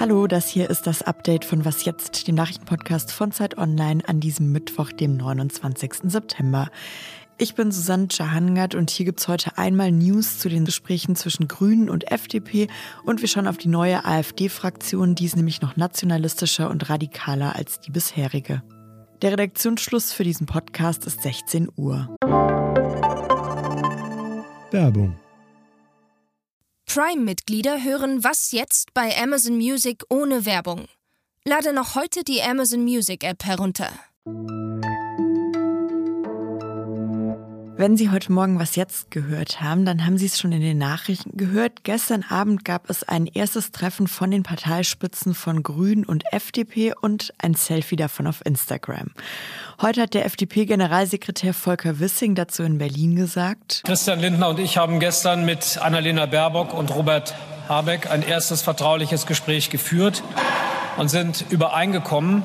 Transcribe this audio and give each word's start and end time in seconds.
Hallo, 0.00 0.26
das 0.26 0.48
hier 0.48 0.70
ist 0.70 0.86
das 0.86 1.02
Update 1.02 1.44
von 1.44 1.66
Was 1.66 1.84
jetzt, 1.84 2.26
dem 2.26 2.34
Nachrichtenpodcast 2.34 3.12
von 3.12 3.30
Zeit 3.30 3.58
Online 3.58 4.02
an 4.08 4.20
diesem 4.20 4.52
Mittwoch, 4.52 4.92
dem 4.92 5.18
29. 5.18 6.04
September. 6.04 6.70
Ich 7.36 7.54
bin 7.54 7.70
Susanne 7.72 8.08
Jahangard 8.10 8.74
und 8.74 8.88
hier 8.88 9.04
gibt's 9.04 9.28
heute 9.28 9.58
einmal 9.58 9.92
News 9.92 10.38
zu 10.38 10.48
den 10.48 10.64
Gesprächen 10.64 11.14
zwischen 11.14 11.46
Grünen 11.46 11.90
und 11.90 12.10
FDP 12.10 12.68
und 13.04 13.20
wir 13.20 13.28
schauen 13.28 13.48
auf 13.48 13.58
die 13.58 13.68
neue 13.68 14.02
AfD-Fraktion, 14.06 15.14
die 15.14 15.26
ist 15.26 15.36
nämlich 15.36 15.60
noch 15.60 15.76
nationalistischer 15.76 16.70
und 16.70 16.88
radikaler 16.88 17.54
als 17.54 17.80
die 17.80 17.90
bisherige. 17.90 18.62
Der 19.20 19.32
Redaktionsschluss 19.32 20.14
für 20.14 20.24
diesen 20.24 20.46
Podcast 20.46 21.04
ist 21.04 21.22
16 21.22 21.68
Uhr. 21.76 22.16
Werbung 24.76 25.16
Prime-Mitglieder 26.84 27.82
hören 27.82 28.22
Was 28.22 28.52
jetzt 28.52 28.92
bei 28.92 29.16
Amazon 29.16 29.56
Music 29.56 30.04
ohne 30.10 30.44
Werbung. 30.44 30.84
Lade 31.46 31.72
noch 31.72 31.94
heute 31.94 32.24
die 32.24 32.42
Amazon 32.42 32.84
Music 32.84 33.24
App 33.24 33.46
herunter. 33.46 33.90
Wenn 37.78 37.98
Sie 37.98 38.10
heute 38.10 38.32
Morgen 38.32 38.58
was 38.58 38.74
jetzt 38.74 39.10
gehört 39.10 39.60
haben, 39.60 39.84
dann 39.84 40.06
haben 40.06 40.16
Sie 40.16 40.24
es 40.24 40.40
schon 40.40 40.50
in 40.50 40.62
den 40.62 40.78
Nachrichten 40.78 41.36
gehört. 41.36 41.84
Gestern 41.84 42.24
Abend 42.26 42.64
gab 42.64 42.88
es 42.88 43.02
ein 43.02 43.26
erstes 43.26 43.70
Treffen 43.70 44.08
von 44.08 44.30
den 44.30 44.44
Parteispitzen 44.44 45.34
von 45.34 45.62
Grünen 45.62 46.06
und 46.06 46.24
FDP 46.32 46.94
und 46.98 47.34
ein 47.36 47.52
Selfie 47.52 47.96
davon 47.96 48.26
auf 48.26 48.40
Instagram. 48.46 49.10
Heute 49.82 50.00
hat 50.00 50.14
der 50.14 50.24
FDP-Generalsekretär 50.24 51.52
Volker 51.52 52.00
Wissing 52.00 52.34
dazu 52.34 52.62
in 52.62 52.78
Berlin 52.78 53.14
gesagt. 53.14 53.82
Christian 53.84 54.20
Lindner 54.20 54.48
und 54.48 54.58
ich 54.58 54.78
haben 54.78 54.98
gestern 54.98 55.44
mit 55.44 55.76
Annalena 55.76 56.24
Baerbock 56.24 56.72
und 56.72 56.94
Robert 56.94 57.34
Habeck 57.68 58.10
ein 58.10 58.22
erstes 58.22 58.62
vertrauliches 58.62 59.26
Gespräch 59.26 59.68
geführt 59.68 60.22
und 60.96 61.10
sind 61.10 61.44
übereingekommen, 61.50 62.42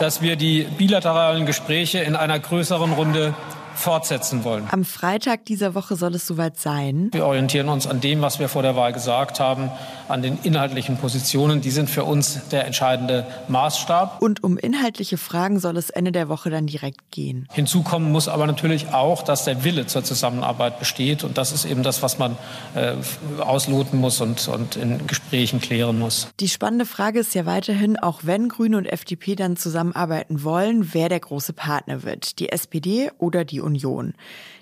dass 0.00 0.22
wir 0.22 0.34
die 0.34 0.66
bilateralen 0.76 1.46
Gespräche 1.46 1.98
in 1.98 2.16
einer 2.16 2.40
größeren 2.40 2.92
Runde 2.92 3.32
fortsetzen 3.74 4.44
wollen. 4.44 4.66
Am 4.70 4.84
Freitag 4.84 5.44
dieser 5.46 5.74
Woche 5.74 5.96
soll 5.96 6.14
es 6.14 6.26
soweit 6.26 6.58
sein. 6.58 7.08
Wir 7.12 7.26
orientieren 7.26 7.68
uns 7.68 7.86
an 7.86 8.00
dem, 8.00 8.22
was 8.22 8.38
wir 8.38 8.48
vor 8.48 8.62
der 8.62 8.76
Wahl 8.76 8.92
gesagt 8.92 9.40
haben, 9.40 9.70
an 10.08 10.22
den 10.22 10.38
inhaltlichen 10.42 10.96
Positionen. 10.96 11.60
Die 11.60 11.70
sind 11.70 11.88
für 11.88 12.04
uns 12.04 12.48
der 12.50 12.66
entscheidende 12.66 13.26
Maßstab. 13.48 14.20
Und 14.20 14.44
um 14.44 14.58
inhaltliche 14.58 15.16
Fragen 15.16 15.58
soll 15.58 15.76
es 15.76 15.90
Ende 15.90 16.12
der 16.12 16.28
Woche 16.28 16.50
dann 16.50 16.66
direkt 16.66 17.10
gehen. 17.10 17.48
Hinzukommen 17.52 18.12
muss 18.12 18.28
aber 18.28 18.46
natürlich 18.46 18.92
auch, 18.92 19.22
dass 19.22 19.44
der 19.44 19.64
Wille 19.64 19.86
zur 19.86 20.04
Zusammenarbeit 20.04 20.78
besteht. 20.78 21.24
Und 21.24 21.38
das 21.38 21.52
ist 21.52 21.64
eben 21.64 21.82
das, 21.82 22.02
was 22.02 22.18
man 22.18 22.36
äh, 22.74 22.94
ausloten 23.40 23.98
muss 23.98 24.20
und, 24.20 24.46
und 24.48 24.76
in 24.76 25.06
Gesprächen 25.06 25.60
klären 25.60 25.98
muss. 25.98 26.28
Die 26.40 26.48
spannende 26.48 26.86
Frage 26.86 27.20
ist 27.20 27.34
ja 27.34 27.46
weiterhin, 27.46 27.98
auch 27.98 28.20
wenn 28.24 28.48
Grüne 28.48 28.76
und 28.76 28.86
FDP 28.86 29.34
dann 29.34 29.56
zusammenarbeiten 29.56 30.44
wollen, 30.44 30.92
wer 30.92 31.08
der 31.08 31.20
große 31.20 31.52
Partner 31.52 32.02
wird. 32.02 32.38
Die 32.38 32.50
SPD 32.50 33.10
oder 33.18 33.44
die 33.44 33.61
Union. 33.62 34.14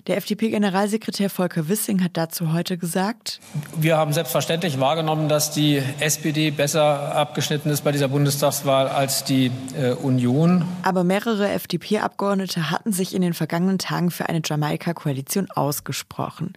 Der 0.07 0.17
FDP-Generalsekretär 0.17 1.29
Volker 1.29 1.69
Wissing 1.69 2.03
hat 2.03 2.17
dazu 2.17 2.53
heute 2.53 2.77
gesagt, 2.77 3.39
wir 3.77 3.97
haben 3.97 4.13
selbstverständlich 4.13 4.79
wahrgenommen, 4.79 5.29
dass 5.29 5.51
die 5.51 5.81
SPD 5.99 6.49
besser 6.49 7.13
abgeschnitten 7.15 7.69
ist 7.69 7.83
bei 7.83 7.91
dieser 7.91 8.07
Bundestagswahl 8.07 8.87
als 8.87 9.23
die 9.23 9.51
äh, 9.79 9.91
Union. 9.91 10.65
Aber 10.81 11.03
mehrere 11.03 11.49
FDP-Abgeordnete 11.51 12.71
hatten 12.71 12.91
sich 12.91 13.13
in 13.13 13.21
den 13.21 13.33
vergangenen 13.33 13.77
Tagen 13.77 14.09
für 14.09 14.27
eine 14.27 14.41
Jamaika-Koalition 14.43 15.51
ausgesprochen. 15.51 16.53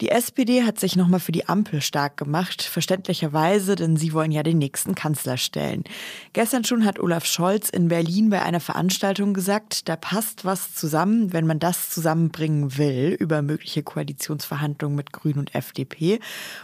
Die 0.00 0.08
SPD 0.08 0.64
hat 0.64 0.80
sich 0.80 0.96
nochmal 0.96 1.20
für 1.20 1.30
die 1.30 1.48
Ampel 1.48 1.80
stark 1.80 2.16
gemacht, 2.16 2.62
verständlicherweise, 2.62 3.76
denn 3.76 3.96
sie 3.96 4.12
wollen 4.12 4.32
ja 4.32 4.42
den 4.42 4.58
nächsten 4.58 4.94
Kanzler 4.96 5.36
stellen. 5.36 5.84
Gestern 6.32 6.64
schon 6.64 6.84
hat 6.84 6.98
Olaf 6.98 7.24
Scholz 7.24 7.70
in 7.70 7.88
Berlin 7.88 8.30
bei 8.30 8.42
einer 8.42 8.58
Veranstaltung 8.58 9.34
gesagt, 9.34 9.88
da 9.88 9.94
passt 9.94 10.44
was 10.44 10.74
zusammen, 10.74 11.32
wenn 11.32 11.46
man 11.46 11.60
das 11.60 11.90
zusammenbringen 11.90 12.76
will, 12.76 13.16
über 13.18 13.42
mögliche 13.42 13.84
Koalitionsverhandlungen 13.84 14.96
mit 14.96 15.12
Grünen 15.12 15.38
und 15.38 15.54
FDP. 15.54 16.18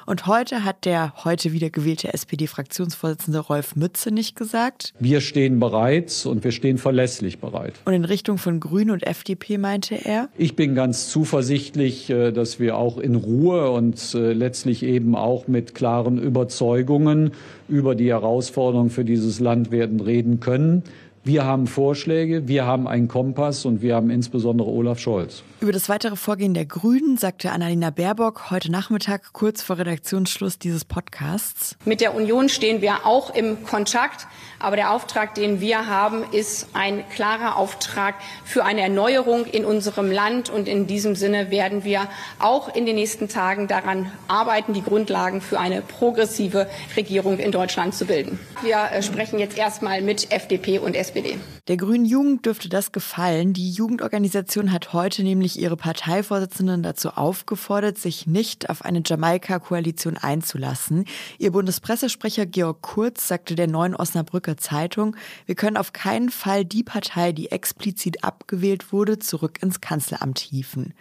Und 0.06 0.26
heute 0.26 0.64
hat 0.64 0.84
der 0.84 1.12
heute 1.24 1.52
wieder 1.52 1.70
gewählte 1.70 2.12
SPD-Fraktionsvorsitzende 2.12 3.38
Rolf 3.38 3.76
Mütze 3.76 4.10
nicht 4.10 4.34
gesagt. 4.34 4.92
Wir 4.98 5.20
stehen 5.20 5.60
bereit 5.60 6.26
und 6.26 6.42
wir 6.42 6.52
stehen 6.52 6.78
verlässlich 6.78 7.38
bereit. 7.38 7.74
Und 7.84 7.92
in 7.92 8.04
Richtung 8.04 8.38
von 8.38 8.58
Grünen 8.58 8.90
und 8.90 9.06
FDP 9.06 9.58
meinte 9.58 9.94
er? 9.94 10.28
Ich 10.36 10.56
bin 10.56 10.74
ganz 10.74 11.08
zuversichtlich, 11.10 12.10
äh, 12.10 12.32
dass 12.32 12.58
wir 12.58 12.76
auch 12.76 12.98
in 12.98 13.19
Ruhe 13.20 13.70
und 13.70 14.14
äh, 14.14 14.32
letztlich 14.32 14.82
eben 14.82 15.14
auch 15.14 15.48
mit 15.48 15.74
klaren 15.74 16.18
Überzeugungen 16.18 17.32
über 17.68 17.94
die 17.94 18.10
Herausforderungen 18.10 18.90
für 18.90 19.04
dieses 19.04 19.40
Land 19.40 19.70
werden 19.70 20.00
reden 20.00 20.40
können. 20.40 20.82
Wir 21.22 21.44
haben 21.44 21.66
Vorschläge, 21.66 22.48
wir 22.48 22.64
haben 22.64 22.88
einen 22.88 23.06
Kompass 23.06 23.66
und 23.66 23.82
wir 23.82 23.94
haben 23.94 24.08
insbesondere 24.08 24.70
Olaf 24.70 25.00
Scholz. 25.00 25.42
Über 25.60 25.70
das 25.70 25.90
weitere 25.90 26.16
Vorgehen 26.16 26.54
der 26.54 26.64
Grünen 26.64 27.18
sagte 27.18 27.52
Annalena 27.52 27.90
Baerbock 27.90 28.50
heute 28.50 28.72
Nachmittag 28.72 29.34
kurz 29.34 29.60
vor 29.60 29.76
Redaktionsschluss 29.76 30.58
dieses 30.58 30.86
Podcasts. 30.86 31.76
Mit 31.84 32.00
der 32.00 32.14
Union 32.14 32.48
stehen 32.48 32.80
wir 32.80 33.04
auch 33.04 33.34
im 33.34 33.62
Kontakt, 33.64 34.26
aber 34.58 34.76
der 34.76 34.92
Auftrag, 34.92 35.34
den 35.34 35.60
wir 35.60 35.86
haben, 35.86 36.24
ist 36.32 36.68
ein 36.72 37.04
klarer 37.10 37.56
Auftrag 37.56 38.14
für 38.46 38.64
eine 38.64 38.80
Erneuerung 38.80 39.44
in 39.44 39.66
unserem 39.66 40.10
Land 40.10 40.48
und 40.48 40.66
in 40.66 40.86
diesem 40.86 41.14
Sinne 41.16 41.50
werden 41.50 41.84
wir 41.84 42.08
auch 42.38 42.74
in 42.74 42.86
den 42.86 42.94
nächsten 42.94 43.28
Tagen 43.28 43.68
daran 43.68 44.10
arbeiten, 44.26 44.72
die 44.72 44.82
Grundlagen 44.82 45.42
für 45.42 45.60
eine 45.60 45.82
progressive 45.82 46.66
Regierung 46.96 47.38
in 47.38 47.52
Deutschland 47.52 47.94
zu 47.94 48.06
bilden. 48.06 48.38
Wir 48.62 48.78
äh, 48.90 49.02
sprechen 49.02 49.38
jetzt 49.38 49.58
erstmal 49.58 50.00
mit 50.00 50.32
FDP 50.32 50.78
und 50.78 50.96
SPD. 50.96 51.09
SPD. 51.10 51.38
Der 51.66 51.76
Grünen 51.76 52.04
Jugend 52.04 52.46
dürfte 52.46 52.68
das 52.68 52.92
gefallen. 52.92 53.52
Die 53.52 53.70
Jugendorganisation 53.70 54.72
hat 54.72 54.92
heute 54.92 55.24
nämlich 55.24 55.58
ihre 55.58 55.76
Parteivorsitzenden 55.76 56.82
dazu 56.84 57.10
aufgefordert, 57.10 57.98
sich 57.98 58.26
nicht 58.28 58.70
auf 58.70 58.84
eine 58.84 59.02
Jamaika-Koalition 59.04 60.16
einzulassen. 60.16 61.04
Ihr 61.38 61.50
Bundespressesprecher 61.50 62.46
Georg 62.46 62.82
Kurz 62.82 63.26
sagte 63.26 63.56
der 63.56 63.66
Neuen 63.66 63.96
Osnabrücker 63.96 64.56
Zeitung, 64.56 65.16
wir 65.46 65.56
können 65.56 65.76
auf 65.76 65.92
keinen 65.92 66.30
Fall 66.30 66.64
die 66.64 66.84
Partei, 66.84 67.32
die 67.32 67.50
explizit 67.50 68.22
abgewählt 68.22 68.92
wurde, 68.92 69.18
zurück 69.18 69.60
ins 69.62 69.80
Kanzleramt 69.80 70.38
hieven. 70.38 70.94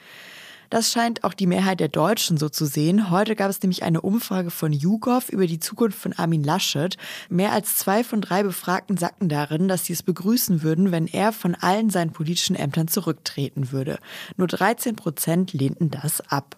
Das 0.70 0.92
scheint 0.92 1.24
auch 1.24 1.34
die 1.34 1.48
Mehrheit 1.48 1.80
der 1.80 1.88
Deutschen 1.88 2.38
so 2.38 2.48
zu 2.48 2.66
sehen. 2.66 3.10
Heute 3.10 3.36
gab 3.36 3.50
es 3.50 3.62
nämlich 3.62 3.84
eine 3.84 4.02
Umfrage 4.02 4.52
von 4.52 4.72
YouGov 4.72 5.30
über 5.30 5.48
die 5.48 5.60
Zukunft 5.60 5.98
von 5.98 6.14
Armin 6.14 6.44
Laschet. 6.44 6.96
Mehr 7.30 7.52
als 7.52 7.76
zwei 7.76 8.04
von 8.04 8.22
drei 8.22 8.44
Befragten 8.44 8.96
sagten 8.96 9.30
darin, 9.30 9.68
dass 9.68 9.86
sie 9.86 9.94
es 9.94 10.04
begrüßen 10.04 10.62
würden, 10.62 10.92
wenn 10.92 11.08
er 11.08 11.32
von 11.32 11.56
allen 11.56 11.90
seinen 11.90 12.12
politischen 12.12 12.56
Ämtern 12.56 12.88
zurücktreten 12.88 13.72
würde. 13.72 14.00
Nur 14.38 14.48
13 14.48 14.96
Prozent 14.96 15.54
lehnten 15.54 15.90
das 15.90 16.22
ab. 16.30 16.56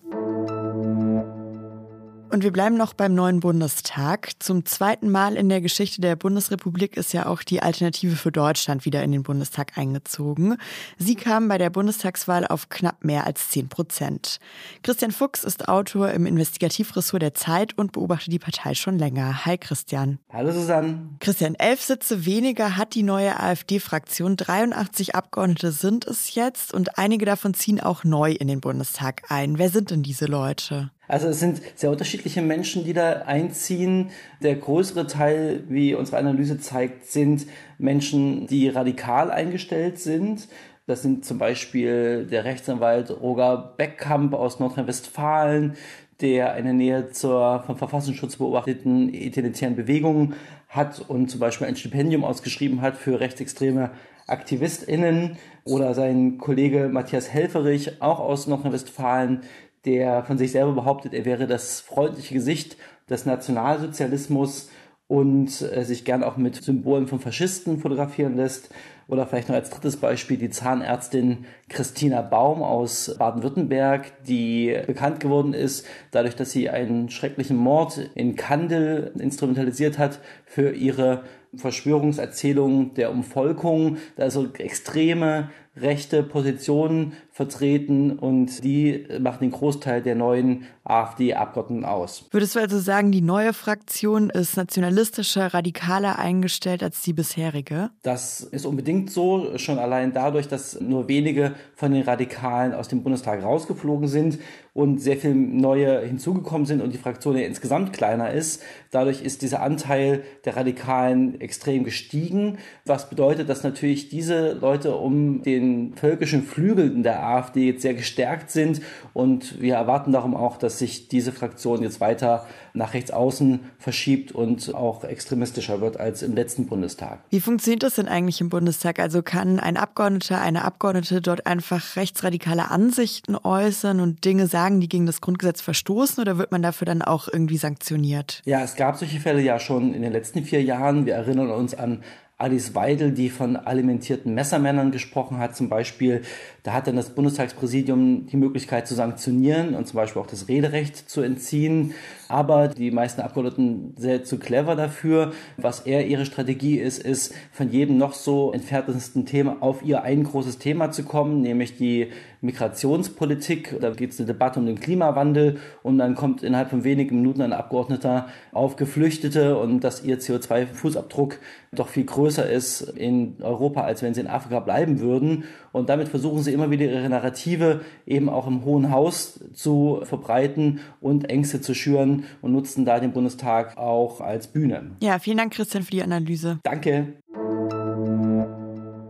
Und 2.31 2.43
wir 2.43 2.53
bleiben 2.53 2.77
noch 2.77 2.93
beim 2.93 3.13
neuen 3.13 3.41
Bundestag. 3.41 4.31
Zum 4.39 4.65
zweiten 4.65 5.11
Mal 5.11 5.35
in 5.35 5.49
der 5.49 5.59
Geschichte 5.59 5.99
der 5.99 6.15
Bundesrepublik 6.15 6.95
ist 6.95 7.11
ja 7.11 7.25
auch 7.25 7.43
die 7.43 7.61
Alternative 7.61 8.15
für 8.15 8.31
Deutschland 8.31 8.85
wieder 8.85 9.03
in 9.03 9.11
den 9.11 9.23
Bundestag 9.23 9.77
eingezogen. 9.77 10.55
Sie 10.97 11.15
kam 11.15 11.49
bei 11.49 11.57
der 11.57 11.69
Bundestagswahl 11.69 12.47
auf 12.47 12.69
knapp 12.69 13.03
mehr 13.03 13.27
als 13.27 13.49
10 13.49 13.67
Prozent. 13.67 14.39
Christian 14.81 15.11
Fuchs 15.11 15.43
ist 15.43 15.67
Autor 15.67 16.11
im 16.11 16.25
Investigativressort 16.25 17.21
der 17.21 17.33
Zeit 17.33 17.77
und 17.77 17.91
beobachtet 17.91 18.31
die 18.31 18.39
Partei 18.39 18.75
schon 18.75 18.97
länger. 18.97 19.45
Hi 19.45 19.57
Christian. 19.57 20.17
Hallo 20.31 20.53
Susanne. 20.53 21.09
Christian, 21.19 21.55
elf 21.55 21.81
Sitze 21.81 22.25
weniger 22.25 22.77
hat 22.77 22.95
die 22.95 23.03
neue 23.03 23.37
AfD-Fraktion. 23.41 24.37
83 24.37 25.15
Abgeordnete 25.15 25.73
sind 25.73 26.07
es 26.07 26.33
jetzt 26.33 26.73
und 26.73 26.97
einige 26.97 27.25
davon 27.25 27.53
ziehen 27.53 27.81
auch 27.81 28.05
neu 28.05 28.31
in 28.31 28.47
den 28.47 28.61
Bundestag 28.61 29.23
ein. 29.27 29.57
Wer 29.57 29.69
sind 29.69 29.91
denn 29.91 30.01
diese 30.01 30.27
Leute? 30.27 30.91
Also 31.11 31.27
es 31.27 31.41
sind 31.41 31.61
sehr 31.75 31.91
unterschiedliche 31.91 32.41
Menschen, 32.41 32.85
die 32.85 32.93
da 32.93 33.23
einziehen. 33.25 34.11
Der 34.41 34.55
größere 34.55 35.07
Teil, 35.07 35.65
wie 35.67 35.93
unsere 35.93 36.17
Analyse 36.17 36.57
zeigt, 36.57 37.05
sind 37.05 37.47
Menschen, 37.77 38.47
die 38.47 38.69
radikal 38.69 39.29
eingestellt 39.29 39.99
sind. 39.99 40.47
Das 40.87 41.01
sind 41.01 41.25
zum 41.25 41.37
Beispiel 41.37 42.27
der 42.31 42.45
Rechtsanwalt 42.45 43.11
Roger 43.11 43.73
Beckkamp 43.75 44.33
aus 44.33 44.61
Nordrhein-Westfalen, 44.61 45.73
der 46.21 46.53
eine 46.53 46.73
Nähe 46.73 47.11
zur 47.11 47.61
vom 47.67 47.75
Verfassungsschutz 47.75 48.37
beobachteten 48.37 49.13
identitären 49.13 49.75
Bewegung 49.75 50.33
hat 50.69 51.01
und 51.09 51.29
zum 51.29 51.41
Beispiel 51.41 51.67
ein 51.67 51.75
Stipendium 51.75 52.23
ausgeschrieben 52.23 52.79
hat 52.79 52.95
für 52.95 53.19
rechtsextreme 53.19 53.91
AktivistInnen 54.27 55.37
oder 55.65 55.93
sein 55.93 56.37
Kollege 56.37 56.87
Matthias 56.87 57.27
Helferich, 57.27 58.01
auch 58.01 58.19
aus 58.19 58.47
Nordrhein-Westfalen, 58.47 59.41
der 59.85 60.23
von 60.23 60.37
sich 60.37 60.51
selber 60.51 60.73
behauptet, 60.73 61.13
er 61.13 61.25
wäre 61.25 61.47
das 61.47 61.81
freundliche 61.81 62.33
Gesicht 62.33 62.77
des 63.09 63.25
Nationalsozialismus 63.25 64.69
und 65.11 65.61
äh, 65.61 65.83
sich 65.83 66.05
gern 66.05 66.23
auch 66.23 66.37
mit 66.37 66.63
Symbolen 66.63 67.05
von 67.05 67.19
Faschisten 67.19 67.79
fotografieren 67.79 68.37
lässt. 68.37 68.69
Oder 69.09 69.27
vielleicht 69.27 69.49
noch 69.49 69.55
als 69.55 69.69
drittes 69.69 69.97
Beispiel 69.97 70.37
die 70.37 70.49
Zahnärztin 70.49 71.39
Christina 71.67 72.21
Baum 72.21 72.63
aus 72.63 73.13
Baden-Württemberg, 73.19 74.23
die 74.23 74.73
bekannt 74.87 75.19
geworden 75.19 75.53
ist, 75.53 75.85
dadurch, 76.11 76.37
dass 76.37 76.51
sie 76.51 76.69
einen 76.69 77.09
schrecklichen 77.09 77.57
Mord 77.57 77.99
in 78.15 78.37
Kandel 78.37 79.11
instrumentalisiert 79.19 79.97
hat 79.97 80.19
für 80.45 80.71
ihre 80.71 81.23
Verschwörungserzählungen 81.57 82.93
der 82.93 83.11
Umvolkung, 83.11 83.97
also 84.15 84.47
extreme 84.53 85.49
rechte 85.75 86.21
Positionen 86.21 87.13
vertreten 87.31 88.19
und 88.19 88.63
die 88.63 89.07
machen 89.19 89.39
den 89.41 89.51
Großteil 89.51 90.01
der 90.01 90.15
neuen 90.15 90.65
AfD-Abgeordneten 90.83 91.85
aus. 91.85 92.25
Würdest 92.31 92.55
du 92.55 92.59
also 92.59 92.77
sagen, 92.79 93.11
die 93.13 93.21
neue 93.21 93.53
Fraktion 93.53 94.29
ist 94.29 94.57
nationalistischer, 94.57 95.53
radikaler 95.53 96.19
eingestellt 96.19 96.83
als 96.83 97.01
die 97.01 97.13
bisherige? 97.13 97.89
Das 98.03 98.41
ist 98.41 98.65
unbedingt 98.65 99.11
so, 99.11 99.57
schon 99.57 99.79
allein 99.79 100.11
dadurch, 100.11 100.49
dass 100.49 100.81
nur 100.81 101.07
wenige 101.07 101.55
von 101.75 101.93
den 101.93 102.03
Radikalen 102.03 102.73
aus 102.73 102.89
dem 102.89 103.01
Bundestag 103.01 103.41
rausgeflogen 103.41 104.07
sind 104.09 104.39
und 104.73 104.99
sehr 104.99 105.17
viele 105.17 105.35
neue 105.35 106.01
hinzugekommen 106.01 106.65
sind 106.65 106.81
und 106.81 106.93
die 106.93 106.97
Fraktion 106.97 107.37
ja 107.37 107.45
insgesamt 107.45 107.93
kleiner 107.93 108.31
ist. 108.31 108.61
Dadurch 108.89 109.21
ist 109.21 109.41
dieser 109.41 109.61
Anteil 109.61 110.23
der 110.45 110.55
Radikalen 110.55 111.39
extrem 111.39 111.83
gestiegen, 111.83 112.57
was 112.85 113.09
bedeutet, 113.09 113.49
dass 113.49 113.63
natürlich 113.63 114.09
diese 114.09 114.53
Leute 114.53 114.95
um 114.95 115.43
den 115.43 115.60
völkischen 115.95 116.43
Flügel 116.43 117.01
der 117.03 117.23
AfD 117.23 117.67
jetzt 117.67 117.81
sehr 117.81 117.93
gestärkt 117.93 118.51
sind 118.51 118.81
und 119.13 119.61
wir 119.61 119.75
erwarten 119.75 120.11
darum 120.11 120.35
auch, 120.35 120.57
dass 120.57 120.79
sich 120.79 121.07
diese 121.07 121.31
Fraktion 121.31 121.81
jetzt 121.81 121.99
weiter 121.99 122.45
nach 122.73 122.93
rechts 122.93 123.11
außen 123.11 123.59
verschiebt 123.79 124.31
und 124.31 124.73
auch 124.73 125.03
extremistischer 125.03 125.81
wird 125.81 125.99
als 125.99 126.23
im 126.23 126.35
letzten 126.35 126.67
Bundestag. 126.67 127.19
Wie 127.29 127.39
funktioniert 127.39 127.83
das 127.83 127.95
denn 127.95 128.07
eigentlich 128.07 128.41
im 128.41 128.49
Bundestag? 128.49 128.99
Also 128.99 129.21
kann 129.21 129.59
ein 129.59 129.77
Abgeordneter, 129.77 130.39
eine 130.39 130.63
Abgeordnete 130.63 131.21
dort 131.21 131.45
einfach 131.45 131.95
rechtsradikale 131.95 132.71
Ansichten 132.71 133.35
äußern 133.35 133.99
und 133.99 134.23
Dinge 134.25 134.47
sagen, 134.47 134.79
die 134.79 134.89
gegen 134.89 135.05
das 135.05 135.21
Grundgesetz 135.21 135.61
verstoßen 135.61 136.21
oder 136.21 136.37
wird 136.37 136.51
man 136.51 136.61
dafür 136.61 136.85
dann 136.85 137.01
auch 137.01 137.27
irgendwie 137.27 137.57
sanktioniert? 137.57 138.41
Ja, 138.45 138.63
es 138.63 138.75
gab 138.75 138.97
solche 138.97 139.19
Fälle 139.19 139.41
ja 139.41 139.59
schon 139.59 139.93
in 139.93 140.01
den 140.01 140.11
letzten 140.11 140.43
vier 140.43 140.63
Jahren. 140.63 141.05
Wir 141.05 141.15
erinnern 141.15 141.49
uns 141.51 141.73
an 141.73 142.03
Alice 142.41 142.73
Weidel, 142.73 143.11
die 143.11 143.29
von 143.29 143.55
alimentierten 143.55 144.33
Messermännern 144.33 144.91
gesprochen 144.91 145.37
hat, 145.37 145.55
zum 145.55 145.69
Beispiel, 145.69 146.23
da 146.63 146.73
hat 146.73 146.85
dann 146.85 146.95
das 146.95 147.09
Bundestagspräsidium 147.09 148.27
die 148.27 148.37
Möglichkeit 148.37 148.87
zu 148.87 148.93
sanktionieren 148.93 149.73
und 149.73 149.87
zum 149.87 149.97
Beispiel 149.97 150.21
auch 150.21 150.27
das 150.27 150.47
Rederecht 150.47 151.09
zu 151.09 151.21
entziehen. 151.21 151.93
Aber 152.27 152.67
die 152.67 152.91
meisten 152.91 153.21
Abgeordneten 153.21 153.95
sind 153.97 154.27
zu 154.27 154.37
clever 154.37 154.75
dafür. 154.75 155.33
Was 155.57 155.81
eher 155.81 156.05
ihre 156.05 156.25
Strategie 156.25 156.77
ist, 156.77 156.99
ist 156.99 157.33
von 157.51 157.71
jedem 157.71 157.97
noch 157.97 158.13
so 158.13 158.53
entferntesten 158.53 159.25
Thema 159.25 159.57
auf 159.59 159.83
ihr 159.83 160.03
ein 160.03 160.23
großes 160.23 160.59
Thema 160.59 160.91
zu 160.91 161.03
kommen, 161.03 161.41
nämlich 161.41 161.77
die 161.77 162.11
Migrationspolitik. 162.41 163.79
Da 163.79 163.91
geht 163.91 164.11
es 164.11 164.19
eine 164.19 164.27
Debatte 164.27 164.59
um 164.59 164.65
den 164.65 164.79
Klimawandel 164.79 165.57
und 165.83 165.97
dann 165.97 166.15
kommt 166.15 166.43
innerhalb 166.43 166.69
von 166.69 166.83
wenigen 166.83 167.17
Minuten 167.17 167.41
ein 167.41 167.53
Abgeordneter 167.53 168.27
auf 168.51 168.75
Geflüchtete 168.75 169.57
und 169.57 169.83
dass 169.83 170.03
ihr 170.03 170.19
CO2-Fußabdruck 170.19 171.33
doch 171.73 171.87
viel 171.87 172.05
größer 172.05 172.49
ist 172.49 172.81
in 172.81 173.37
Europa, 173.41 173.81
als 173.81 174.01
wenn 174.01 174.13
sie 174.13 174.21
in 174.21 174.27
Afrika 174.27 174.59
bleiben 174.59 174.99
würden. 174.99 175.45
Und 175.71 175.89
damit 175.89 176.09
versuchen 176.09 176.43
sie 176.43 176.50
immer 176.53 176.71
wieder 176.71 176.85
ihre 176.85 177.09
Narrative 177.09 177.81
eben 178.05 178.29
auch 178.29 178.47
im 178.47 178.65
Hohen 178.65 178.91
Haus 178.91 179.39
zu 179.53 180.01
verbreiten 180.03 180.79
und 180.99 181.29
Ängste 181.29 181.61
zu 181.61 181.73
schüren 181.73 182.25
und 182.41 182.51
nutzen 182.51 182.85
da 182.85 182.99
den 182.99 183.13
Bundestag 183.13 183.77
auch 183.77 184.21
als 184.21 184.47
Bühne. 184.47 184.91
Ja, 185.01 185.19
vielen 185.19 185.37
Dank, 185.37 185.53
Christian, 185.53 185.83
für 185.83 185.91
die 185.91 186.03
Analyse. 186.03 186.59
Danke. 186.63 187.13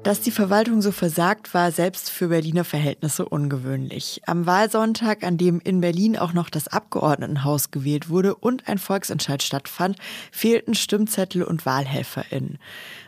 Dass 0.03 0.19
die 0.19 0.31
Verwaltung 0.31 0.81
so 0.81 0.91
versagt, 0.91 1.53
war 1.53 1.71
selbst 1.71 2.09
für 2.09 2.29
Berliner 2.29 2.63
Verhältnisse 2.63 3.23
ungewöhnlich. 3.23 4.19
Am 4.25 4.47
Wahlsonntag, 4.47 5.23
an 5.23 5.37
dem 5.37 5.61
in 5.63 5.79
Berlin 5.79 6.17
auch 6.17 6.33
noch 6.33 6.49
das 6.49 6.67
Abgeordnetenhaus 6.67 7.69
gewählt 7.69 8.09
wurde 8.09 8.33
und 8.33 8.67
ein 8.67 8.79
Volksentscheid 8.79 9.43
stattfand, 9.43 9.97
fehlten 10.31 10.73
Stimmzettel 10.73 11.43
und 11.43 11.67
WahlhelferInnen. 11.67 12.57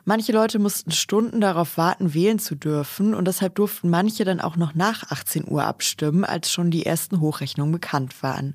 Manche 0.05 0.33
Leute 0.33 0.59
mussten 0.59 0.91
Stunden 0.91 1.41
darauf 1.41 1.77
warten, 1.77 2.13
wählen 2.13 2.37
zu 2.37 2.53
dürfen 2.53 3.15
und 3.15 3.27
deshalb 3.27 3.55
durften 3.55 3.89
manche 3.89 4.23
dann 4.23 4.39
auch 4.39 4.55
noch 4.55 4.75
nach 4.75 5.09
18 5.09 5.47
Uhr 5.47 5.63
abstimmen, 5.63 6.23
als 6.23 6.51
schon 6.51 6.69
die 6.69 6.85
ersten 6.85 7.21
Hochrechnungen 7.21 7.71
bekannt 7.71 8.21
waren. 8.21 8.53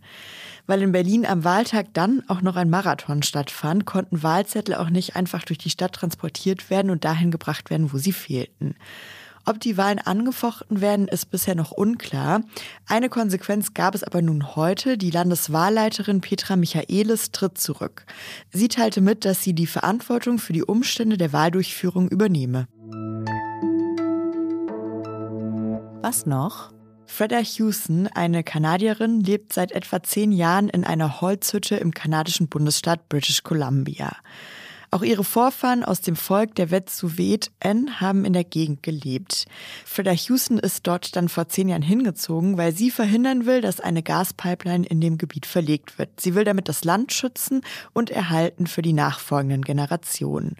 Weil 0.69 0.83
in 0.83 0.93
Berlin 0.93 1.25
am 1.25 1.45
Wahltag 1.45 1.95
dann 1.95 2.23
auch 2.29 2.43
noch 2.43 2.55
ein 2.57 2.69
Marathon 2.69 3.23
stattfand, 3.23 3.87
konnten 3.87 4.23
Wahlzettel 4.23 4.75
auch 4.75 4.91
nicht 4.91 5.17
einfach 5.17 5.43
durch 5.45 5.59
die 5.59 5.71
Stadt 5.71 5.95
transportiert 5.95 6.69
werden 6.69 6.91
und 6.91 7.07
dahin 7.07 7.31
gebracht 7.31 7.71
werden, 7.71 7.91
wo 7.91 7.97
sie 7.97 8.13
fehlten. 8.13 8.77
Ob 9.47 9.61
die 9.61 9.79
Wahlen 9.79 9.99
angefochten 9.99 10.83
werden, 10.83 11.09
ist 11.09 11.31
bisher 11.31 11.55
noch 11.55 11.71
unklar. 11.71 12.43
Eine 12.87 13.09
Konsequenz 13.09 13.73
gab 13.73 13.95
es 13.95 14.05
aber 14.05 14.21
nun 14.21 14.57
heute. 14.57 14.99
Die 14.99 15.11
Landeswahlleiterin 15.11 16.21
Petra 16.21 16.57
Michaelis 16.57 17.33
tritt 17.33 17.57
zurück. 17.57 18.05
Sie 18.53 18.69
teilte 18.69 19.01
mit, 19.01 19.25
dass 19.25 19.43
sie 19.43 19.55
die 19.55 19.67
Verantwortung 19.67 20.39
für 20.39 20.53
die 20.53 20.65
Umstände 20.65 21.17
der 21.17 21.33
Wahldurchführung 21.33 22.09
übernehme. 22.09 22.69
Was 26.03 26.27
noch? 26.27 26.78
Freda 27.11 27.39
Hewson, 27.39 28.07
eine 28.07 28.45
Kanadierin, 28.45 29.21
lebt 29.21 29.53
seit 29.55 29.73
etwa 29.73 30.03
zehn 30.03 30.31
Jahren 30.31 30.69
in 30.69 30.85
einer 30.85 31.21
Holzhütte 31.21 31.75
im 31.77 31.93
kanadischen 31.93 32.49
Bundesstaat 32.49 33.09
British 33.09 33.43
Columbia. 33.43 34.15
Auch 34.91 35.03
ihre 35.03 35.25
Vorfahren 35.25 35.85
aus 35.85 36.01
dem 36.03 36.17
Volk 36.17 36.55
der 36.55 36.71
Wet'suwet-En 36.71 38.01
haben 38.01 38.25
in 38.25 38.35
der 38.35 38.45
Gegend 38.45 38.83
gelebt. 38.83 39.47
Freda 39.85 40.13
Houston 40.13 40.59
ist 40.59 40.87
dort 40.87 41.17
dann 41.17 41.29
vor 41.29 41.49
zehn 41.49 41.69
Jahren 41.69 41.83
hingezogen, 41.83 42.57
weil 42.57 42.75
sie 42.75 42.91
verhindern 42.91 43.47
will, 43.47 43.63
dass 43.63 43.81
eine 43.81 44.03
Gaspipeline 44.03 44.87
in 44.87 45.01
dem 45.01 45.19
Gebiet 45.19 45.47
verlegt 45.47 45.99
wird. 45.99 46.21
Sie 46.21 46.35
will 46.35 46.45
damit 46.45 46.69
das 46.69 46.85
Land 46.85 47.13
schützen 47.13 47.63
und 47.95 48.11
erhalten 48.11 48.67
für 48.67 48.83
die 48.83 48.93
nachfolgenden 48.93 49.63
Generationen. 49.63 50.57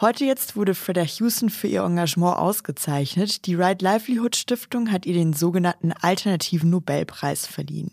Heute 0.00 0.24
jetzt 0.24 0.54
wurde 0.54 0.76
Freda 0.76 1.02
Houston 1.02 1.50
für 1.50 1.66
ihr 1.66 1.82
Engagement 1.82 2.36
ausgezeichnet. 2.36 3.46
Die 3.46 3.56
Right 3.56 3.82
Livelihood 3.82 4.36
Stiftung 4.36 4.92
hat 4.92 5.06
ihr 5.06 5.14
den 5.14 5.32
sogenannten 5.32 5.90
Alternativen 5.90 6.70
Nobelpreis 6.70 7.48
verliehen. 7.48 7.90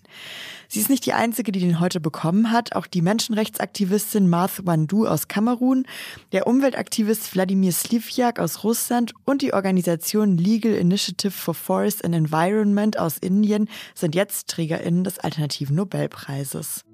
Sie 0.67 0.79
ist 0.79 0.91
nicht 0.91 1.07
die 1.07 1.13
einzige, 1.13 1.51
die 1.51 1.61
den 1.61 1.79
heute 1.79 1.99
bekommen 1.99 2.51
hat. 2.51 2.75
Auch 2.75 2.85
die 2.85 3.01
Menschenrechtsaktivistin 3.01 4.29
Martha 4.29 4.63
Wandu 4.67 5.07
aus 5.07 5.27
Kamerun, 5.27 5.87
der 6.31 6.45
Umweltaktivist 6.45 7.33
Wladimir 7.33 7.71
Slivjak 7.71 8.37
aus 8.37 8.63
Russland 8.63 9.13
und 9.25 9.41
die 9.41 9.55
Organisation 9.55 10.37
Legal 10.37 10.73
Initiative 10.73 11.31
for 11.31 11.55
Forest 11.55 12.05
and 12.05 12.13
Environment 12.13 12.99
aus 12.99 13.17
Indien 13.17 13.67
sind 13.95 14.13
jetzt 14.13 14.47
TrägerInnen 14.49 15.03
des 15.05 15.17
Alternativen 15.17 15.75
Nobelpreises. 15.75 16.85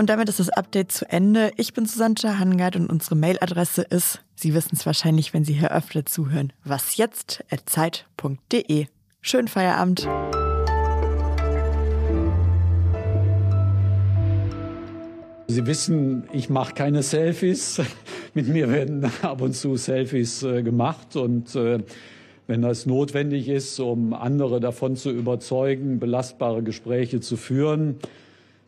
Und 0.00 0.08
damit 0.08 0.28
ist 0.30 0.40
das 0.40 0.48
Update 0.48 0.90
zu 0.92 1.06
Ende. 1.10 1.52
Ich 1.58 1.74
bin 1.74 1.84
Susanne 1.84 2.38
Hangard 2.38 2.74
und 2.74 2.88
unsere 2.88 3.16
Mailadresse 3.16 3.82
ist, 3.82 4.22
Sie 4.34 4.54
wissen 4.54 4.70
es 4.72 4.86
wahrscheinlich, 4.86 5.34
wenn 5.34 5.44
Sie 5.44 5.52
hier 5.52 5.72
öfter 5.72 6.06
zuhören, 6.06 6.54
wasjetzt.zeit.de. 6.64 8.86
Schönen 9.20 9.48
Feierabend. 9.48 10.08
Sie 15.48 15.66
wissen, 15.66 16.24
ich 16.32 16.48
mache 16.48 16.72
keine 16.72 17.02
Selfies. 17.02 17.82
Mit 18.32 18.48
mir 18.48 18.70
werden 18.70 19.04
ab 19.20 19.42
und 19.42 19.52
zu 19.52 19.76
Selfies 19.76 20.42
äh, 20.42 20.62
gemacht 20.62 21.14
und 21.14 21.54
äh, 21.54 21.80
wenn 22.46 22.62
das 22.62 22.86
notwendig 22.86 23.50
ist, 23.50 23.78
um 23.78 24.14
andere 24.14 24.60
davon 24.60 24.96
zu 24.96 25.10
überzeugen, 25.10 25.98
belastbare 25.98 26.62
Gespräche 26.62 27.20
zu 27.20 27.36
führen, 27.36 27.96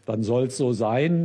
dann 0.06 0.23
soll 0.23 0.47
es 0.47 0.56
so 0.56 0.73
sein. 0.73 1.21